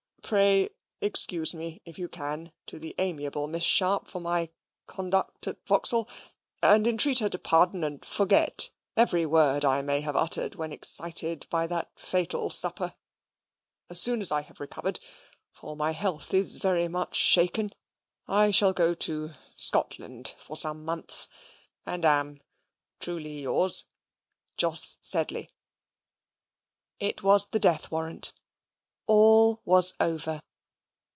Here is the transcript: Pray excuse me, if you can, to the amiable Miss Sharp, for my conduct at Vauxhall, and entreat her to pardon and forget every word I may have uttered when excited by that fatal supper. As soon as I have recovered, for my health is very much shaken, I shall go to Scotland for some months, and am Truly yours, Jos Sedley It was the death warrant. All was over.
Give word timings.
Pray 0.23 0.69
excuse 1.01 1.53
me, 1.53 1.81
if 1.83 1.99
you 1.99 2.07
can, 2.07 2.53
to 2.65 2.79
the 2.79 2.95
amiable 2.97 3.49
Miss 3.49 3.65
Sharp, 3.65 4.07
for 4.07 4.21
my 4.21 4.47
conduct 4.87 5.45
at 5.45 5.57
Vauxhall, 5.67 6.07
and 6.63 6.87
entreat 6.87 7.19
her 7.19 7.27
to 7.27 7.37
pardon 7.37 7.83
and 7.83 8.05
forget 8.05 8.69
every 8.95 9.25
word 9.25 9.65
I 9.65 9.81
may 9.81 9.99
have 9.99 10.15
uttered 10.15 10.55
when 10.55 10.71
excited 10.71 11.47
by 11.49 11.67
that 11.67 11.99
fatal 11.99 12.49
supper. 12.49 12.95
As 13.89 13.99
soon 14.01 14.21
as 14.21 14.31
I 14.31 14.43
have 14.43 14.61
recovered, 14.61 15.01
for 15.51 15.75
my 15.75 15.91
health 15.91 16.33
is 16.33 16.55
very 16.55 16.87
much 16.87 17.17
shaken, 17.17 17.73
I 18.25 18.51
shall 18.51 18.71
go 18.71 18.93
to 18.93 19.33
Scotland 19.57 20.33
for 20.37 20.55
some 20.55 20.85
months, 20.85 21.27
and 21.85 22.05
am 22.05 22.39
Truly 23.01 23.41
yours, 23.41 23.85
Jos 24.55 24.95
Sedley 25.01 25.51
It 27.01 27.21
was 27.21 27.47
the 27.47 27.59
death 27.59 27.91
warrant. 27.91 28.31
All 29.07 29.61
was 29.65 29.93
over. 29.99 30.39